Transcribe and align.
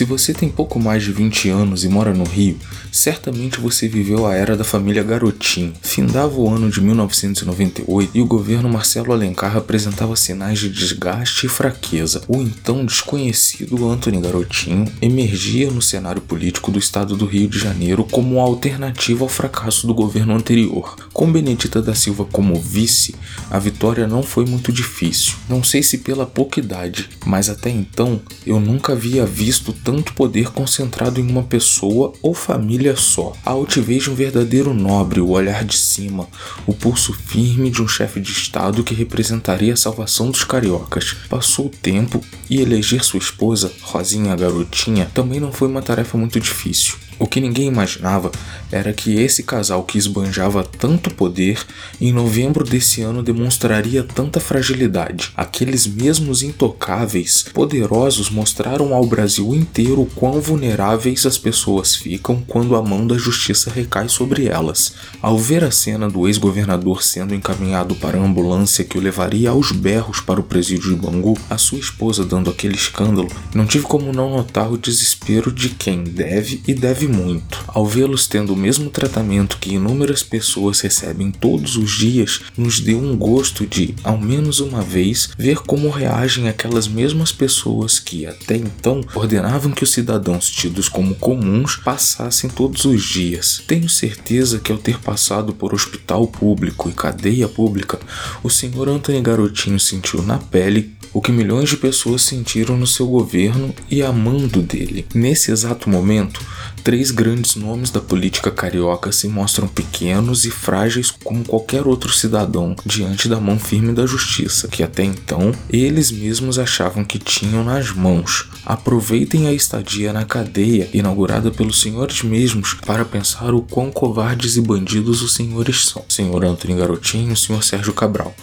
Se 0.00 0.06
você 0.06 0.32
tem 0.32 0.48
pouco 0.48 0.80
mais 0.80 1.02
de 1.02 1.12
20 1.12 1.50
anos 1.50 1.84
e 1.84 1.88
mora 1.90 2.14
no 2.14 2.24
Rio, 2.24 2.56
certamente 2.90 3.60
você 3.60 3.86
viveu 3.86 4.26
a 4.26 4.34
era 4.34 4.56
da 4.56 4.64
família 4.64 5.02
Garotinho. 5.02 5.74
Findava 5.82 6.40
o 6.40 6.48
ano 6.48 6.70
de 6.70 6.80
1998 6.80 8.10
e 8.14 8.22
o 8.22 8.26
governo 8.26 8.70
Marcelo 8.70 9.12
Alencar 9.12 9.58
apresentava 9.58 10.16
sinais 10.16 10.58
de 10.58 10.70
desgaste 10.70 11.44
e 11.44 11.50
fraqueza. 11.50 12.22
O 12.26 12.38
então 12.38 12.86
desconhecido 12.86 13.90
Antony 13.90 14.22
Garotinho 14.22 14.90
emergia 15.02 15.70
no 15.70 15.82
cenário 15.82 16.22
político 16.22 16.70
do 16.70 16.78
estado 16.78 17.14
do 17.14 17.26
Rio 17.26 17.46
de 17.46 17.58
Janeiro 17.58 18.02
como 18.10 18.36
uma 18.36 18.42
alternativa 18.42 19.22
ao 19.22 19.28
fracasso 19.28 19.86
do 19.86 19.92
governo 19.92 20.34
anterior. 20.34 20.96
Com 21.12 21.30
Benedita 21.30 21.82
da 21.82 21.94
Silva 21.94 22.24
como 22.24 22.58
vice, 22.58 23.14
a 23.50 23.58
vitória 23.58 24.06
não 24.06 24.22
foi 24.22 24.46
muito 24.46 24.72
difícil. 24.72 25.34
Não 25.46 25.62
sei 25.62 25.82
se 25.82 25.98
pela 25.98 26.24
pouca 26.24 26.58
idade, 26.58 27.10
mas 27.26 27.50
até 27.50 27.68
então 27.68 28.18
eu 28.46 28.58
nunca 28.58 28.94
havia 28.94 29.26
visto 29.26 29.74
tanto 29.90 30.12
poder 30.12 30.50
concentrado 30.52 31.18
em 31.18 31.28
uma 31.28 31.42
pessoa 31.42 32.12
ou 32.22 32.32
família 32.32 32.94
só. 32.94 33.32
A 33.44 33.50
altivez 33.50 34.04
de 34.04 34.10
um 34.10 34.14
verdadeiro 34.14 34.72
nobre, 34.72 35.20
o 35.20 35.30
olhar 35.30 35.64
de 35.64 35.76
cima, 35.76 36.28
o 36.64 36.72
pulso 36.72 37.12
firme 37.12 37.70
de 37.70 37.82
um 37.82 37.88
chefe 37.88 38.20
de 38.20 38.30
estado 38.30 38.84
que 38.84 38.94
representaria 38.94 39.72
a 39.72 39.76
salvação 39.76 40.30
dos 40.30 40.44
cariocas. 40.44 41.16
Passou 41.28 41.66
o 41.66 41.70
tempo 41.70 42.24
e 42.48 42.60
eleger 42.60 43.02
sua 43.02 43.18
esposa, 43.18 43.72
Rosinha 43.82 44.36
Garotinha, 44.36 45.10
também 45.12 45.40
não 45.40 45.50
foi 45.50 45.66
uma 45.66 45.82
tarefa 45.82 46.16
muito 46.16 46.38
difícil. 46.38 46.94
O 47.20 47.26
que 47.26 47.38
ninguém 47.38 47.68
imaginava 47.68 48.32
era 48.72 48.94
que 48.94 49.20
esse 49.20 49.42
casal 49.42 49.82
que 49.82 49.98
esbanjava 49.98 50.64
tanto 50.64 51.10
poder, 51.10 51.60
em 52.00 52.14
novembro 52.14 52.64
desse 52.64 53.02
ano 53.02 53.22
demonstraria 53.22 54.02
tanta 54.02 54.40
fragilidade. 54.40 55.30
Aqueles 55.36 55.86
mesmos 55.86 56.42
intocáveis, 56.42 57.44
poderosos 57.52 58.30
mostraram 58.30 58.94
ao 58.94 59.04
Brasil 59.04 59.54
inteiro 59.54 60.08
quão 60.14 60.40
vulneráveis 60.40 61.26
as 61.26 61.36
pessoas 61.36 61.94
ficam 61.94 62.42
quando 62.46 62.74
a 62.74 62.82
mão 62.82 63.06
da 63.06 63.18
justiça 63.18 63.70
recai 63.70 64.08
sobre 64.08 64.46
elas. 64.46 64.94
Ao 65.20 65.38
ver 65.38 65.62
a 65.62 65.70
cena 65.70 66.08
do 66.08 66.26
ex-governador 66.26 67.02
sendo 67.02 67.34
encaminhado 67.34 67.94
para 67.96 68.16
a 68.16 68.22
ambulância 68.22 68.82
que 68.82 68.96
o 68.96 69.00
levaria 69.00 69.50
aos 69.50 69.72
berros 69.72 70.22
para 70.22 70.40
o 70.40 70.44
presídio 70.44 70.94
de 70.94 70.96
Bangu, 70.96 71.36
a 71.50 71.58
sua 71.58 71.80
esposa 71.80 72.24
dando 72.24 72.48
aquele 72.48 72.76
escândalo, 72.76 73.28
não 73.54 73.66
tive 73.66 73.84
como 73.84 74.10
não 74.10 74.30
notar 74.30 74.72
o 74.72 74.78
desespero 74.78 75.52
de 75.52 75.68
quem 75.68 76.02
deve 76.02 76.62
e 76.66 76.72
deve 76.72 77.09
muito. 77.10 77.62
Ao 77.68 77.86
vê-los 77.86 78.26
tendo 78.26 78.54
o 78.54 78.56
mesmo 78.56 78.88
tratamento 78.88 79.58
que 79.58 79.74
inúmeras 79.74 80.22
pessoas 80.22 80.80
recebem 80.80 81.30
todos 81.30 81.76
os 81.76 81.90
dias, 81.90 82.40
nos 82.56 82.80
deu 82.80 82.98
um 82.98 83.16
gosto 83.16 83.66
de, 83.66 83.94
ao 84.02 84.18
menos 84.18 84.60
uma 84.60 84.80
vez, 84.80 85.30
ver 85.36 85.58
como 85.58 85.90
reagem 85.90 86.48
aquelas 86.48 86.88
mesmas 86.88 87.32
pessoas 87.32 87.98
que 87.98 88.26
até 88.26 88.56
então 88.56 89.02
ordenavam 89.14 89.72
que 89.72 89.84
os 89.84 89.90
cidadãos 89.90 90.48
tidos 90.48 90.88
como 90.88 91.14
comuns 91.14 91.76
passassem 91.76 92.48
todos 92.48 92.84
os 92.84 93.02
dias. 93.02 93.62
Tenho 93.66 93.88
certeza 93.88 94.58
que 94.58 94.72
ao 94.72 94.78
ter 94.78 94.98
passado 94.98 95.52
por 95.52 95.74
hospital 95.74 96.26
público 96.26 96.88
e 96.88 96.92
cadeia 96.92 97.48
pública, 97.48 97.98
o 98.42 98.50
senhor 98.50 98.88
Antônio 98.88 99.22
Garotinho 99.22 99.80
sentiu 99.80 100.22
na 100.22 100.38
pele 100.38 100.94
o 101.12 101.20
que 101.20 101.32
milhões 101.32 101.68
de 101.68 101.76
pessoas 101.76 102.22
sentiram 102.22 102.76
no 102.76 102.86
seu 102.86 103.06
governo 103.06 103.74
e 103.90 104.02
amando 104.02 104.62
dele. 104.62 105.04
Nesse 105.14 105.50
exato 105.50 105.90
momento, 105.90 106.40
três 106.82 107.10
grandes 107.10 107.56
nomes 107.56 107.90
da 107.90 108.00
política 108.00 108.50
carioca 108.50 109.12
se 109.12 109.28
mostram 109.28 109.68
pequenos 109.68 110.44
e 110.44 110.50
frágeis 110.50 111.10
como 111.10 111.44
qualquer 111.44 111.86
outro 111.86 112.12
cidadão 112.12 112.74
diante 112.84 113.28
da 113.28 113.40
mão 113.40 113.58
firme 113.58 113.92
da 113.92 114.06
justiça, 114.06 114.68
que 114.68 114.82
até 114.82 115.04
então 115.04 115.52
eles 115.68 116.10
mesmos 116.10 116.58
achavam 116.58 117.04
que 117.04 117.18
tinham 117.18 117.64
nas 117.64 117.90
mãos. 117.90 118.48
Aproveitem 118.64 119.46
a 119.46 119.52
estadia 119.52 120.12
na 120.12 120.24
cadeia 120.24 120.88
inaugurada 120.92 121.50
pelos 121.50 121.80
senhores 121.80 122.22
mesmos 122.22 122.74
para 122.74 123.04
pensar 123.04 123.54
o 123.54 123.62
quão 123.62 123.90
covardes 123.90 124.56
e 124.56 124.60
bandidos 124.60 125.22
os 125.22 125.34
senhores 125.34 125.86
são. 125.86 126.04
Senhor 126.08 126.44
Antônio 126.44 126.76
Garotinho, 126.76 127.36
senhor 127.36 127.62
Sérgio 127.62 127.92
Cabral. 127.92 128.34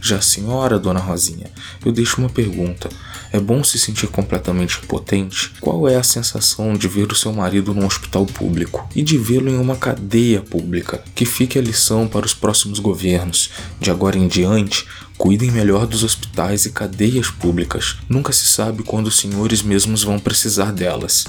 Já 0.00 0.20
senhora, 0.20 0.78
dona 0.78 1.00
Rosinha, 1.00 1.50
eu 1.84 1.92
deixo 1.92 2.20
uma 2.20 2.28
pergunta. 2.28 2.88
É 3.32 3.40
bom 3.40 3.62
se 3.62 3.78
sentir 3.78 4.06
completamente 4.06 4.80
impotente? 4.82 5.52
Qual 5.60 5.88
é 5.88 5.96
a 5.96 6.02
sensação 6.02 6.74
de 6.74 6.88
ver 6.88 7.12
o 7.12 7.14
seu 7.14 7.32
marido 7.32 7.74
num 7.76 7.86
hospital 7.86 8.26
público 8.26 8.88
e 8.94 9.02
de 9.02 9.16
vê-lo 9.16 9.48
em 9.48 9.58
uma 9.58 9.76
cadeia 9.76 10.40
pública? 10.40 11.04
Que 11.14 11.24
fique 11.24 11.58
a 11.58 11.62
lição 11.62 12.08
para 12.08 12.26
os 12.26 12.34
próximos 12.34 12.78
governos. 12.78 13.50
De 13.80 13.90
agora 13.90 14.18
em 14.18 14.26
diante, 14.26 14.84
Cuidem 15.18 15.50
melhor 15.50 15.86
dos 15.86 16.04
hospitais 16.04 16.66
e 16.66 16.70
cadeias 16.70 17.30
públicas. 17.30 17.96
Nunca 18.06 18.32
se 18.32 18.46
sabe 18.46 18.82
quando 18.82 19.06
os 19.06 19.18
senhores 19.18 19.62
mesmos 19.62 20.04
vão 20.04 20.18
precisar 20.18 20.72
delas. 20.72 21.24